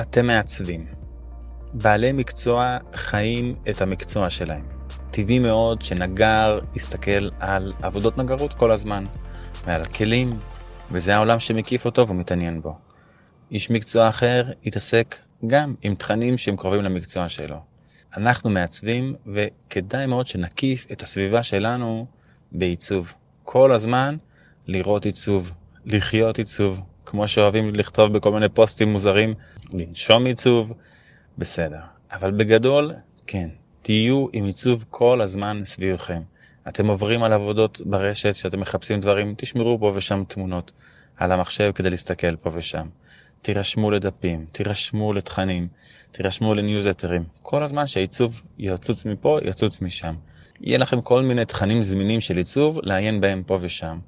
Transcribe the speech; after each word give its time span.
אתם 0.00 0.26
מעצבים. 0.26 0.86
בעלי 1.72 2.12
מקצוע 2.12 2.78
חיים 2.94 3.54
את 3.70 3.82
המקצוע 3.82 4.30
שלהם. 4.30 4.68
טבעי 5.10 5.38
מאוד 5.38 5.82
שנגר 5.82 6.58
יסתכל 6.74 7.28
על 7.40 7.72
עבודות 7.82 8.18
נגרות 8.18 8.54
כל 8.54 8.72
הזמן, 8.72 9.04
ועל 9.64 9.82
הכלים, 9.82 10.28
וזה 10.90 11.16
העולם 11.16 11.40
שמקיף 11.40 11.84
אותו 11.84 12.08
ומתעניין 12.08 12.62
בו. 12.62 12.78
איש 13.50 13.70
מקצוע 13.70 14.08
אחר 14.08 14.50
יתעסק 14.62 15.16
גם 15.46 15.74
עם 15.82 15.94
תכנים 15.94 16.38
שהם 16.38 16.56
קרובים 16.56 16.82
למקצוע 16.82 17.28
שלו. 17.28 17.56
אנחנו 18.16 18.50
מעצבים, 18.50 19.14
וכדאי 19.26 20.06
מאוד 20.06 20.26
שנקיף 20.26 20.86
את 20.92 21.02
הסביבה 21.02 21.42
שלנו 21.42 22.06
בעיצוב. 22.52 23.14
כל 23.42 23.72
הזמן 23.72 24.16
לראות 24.66 25.04
עיצוב, 25.04 25.52
לחיות 25.84 26.38
עיצוב, 26.38 26.82
כמו 27.12 27.28
שאוהבים 27.28 27.74
לכתוב 27.74 28.12
בכל 28.12 28.32
מיני 28.32 28.48
פוסטים 28.48 28.92
מוזרים, 28.92 29.34
לנשום 29.72 30.26
עיצוב, 30.26 30.72
בסדר. 31.38 31.80
אבל 32.12 32.30
בגדול, 32.30 32.92
כן, 33.26 33.48
תהיו 33.82 34.26
עם 34.32 34.44
עיצוב 34.44 34.84
כל 34.90 35.20
הזמן 35.20 35.60
סביבכם. 35.64 36.22
אתם 36.68 36.86
עוברים 36.86 37.22
על 37.22 37.32
עבודות 37.32 37.80
ברשת, 37.84 38.34
שאתם 38.34 38.60
מחפשים 38.60 39.00
דברים, 39.00 39.34
תשמרו 39.36 39.78
פה 39.80 39.92
ושם 39.94 40.22
תמונות 40.28 40.72
על 41.16 41.32
המחשב 41.32 41.72
כדי 41.74 41.90
להסתכל 41.90 42.36
פה 42.36 42.50
ושם. 42.54 42.86
תירשמו 43.42 43.90
לדפים, 43.90 44.46
תירשמו 44.52 45.12
לתכנים, 45.12 45.68
תירשמו 46.12 46.54
לניוזלטרים. 46.54 47.24
כל 47.42 47.64
הזמן 47.64 47.86
שהעיצוב 47.86 48.42
יצוץ 48.58 49.06
מפה, 49.06 49.38
יצוץ 49.44 49.80
משם. 49.80 50.14
יהיה 50.60 50.78
לכם 50.78 51.00
כל 51.00 51.22
מיני 51.22 51.44
תכנים 51.44 51.82
זמינים 51.82 52.20
של 52.20 52.36
עיצוב, 52.36 52.78
לעיין 52.82 53.20
בהם 53.20 53.42
פה 53.46 53.58
ושם. 53.62 53.98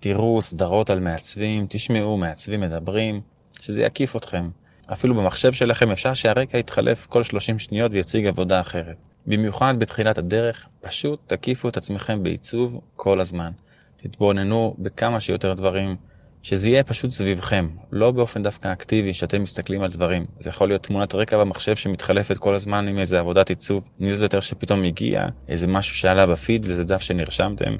תראו 0.00 0.42
סדרות 0.42 0.90
על 0.90 1.00
מעצבים, 1.00 1.66
תשמעו 1.68 2.16
מעצבים 2.16 2.60
מדברים, 2.60 3.20
שזה 3.60 3.82
יקיף 3.82 4.16
אתכם. 4.16 4.48
אפילו 4.92 5.14
במחשב 5.14 5.52
שלכם 5.52 5.90
אפשר 5.90 6.14
שהרקע 6.14 6.58
יתחלף 6.58 7.06
כל 7.06 7.22
30 7.22 7.58
שניות 7.58 7.92
ויציג 7.92 8.26
עבודה 8.26 8.60
אחרת. 8.60 8.96
במיוחד 9.26 9.74
בתחילת 9.78 10.18
הדרך, 10.18 10.66
פשוט 10.80 11.20
תקיפו 11.26 11.68
את 11.68 11.76
עצמכם 11.76 12.22
בעיצוב 12.22 12.80
כל 12.96 13.20
הזמן. 13.20 13.50
תתבוננו 13.96 14.74
בכמה 14.78 15.20
שיותר 15.20 15.54
דברים, 15.54 15.96
שזה 16.42 16.68
יהיה 16.68 16.84
פשוט 16.84 17.10
סביבכם, 17.10 17.68
לא 17.92 18.10
באופן 18.10 18.42
דווקא 18.42 18.72
אקטיבי 18.72 19.14
שאתם 19.14 19.42
מסתכלים 19.42 19.82
על 19.82 19.90
דברים. 19.90 20.26
זה 20.40 20.50
יכול 20.50 20.68
להיות 20.68 20.82
תמונת 20.82 21.14
רקע 21.14 21.38
במחשב 21.38 21.76
שמתחלפת 21.76 22.36
כל 22.36 22.54
הזמן 22.54 22.88
עם 22.88 22.98
איזה 22.98 23.18
עבודת 23.18 23.48
עיצוב, 23.48 23.84
ניוזלטר 23.98 24.40
שפתאום 24.40 24.82
הגיע, 24.84 25.26
איזה 25.48 25.66
משהו 25.66 25.96
שעלה 25.96 26.26
בפיד, 26.26 26.64
איזה 26.64 26.84
דף 26.84 27.02
שנרשמתם, 27.02 27.76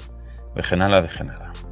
וכן 0.55 0.81
הלאה 0.81 0.99
וכן 1.03 1.29
הלאה. 1.29 1.66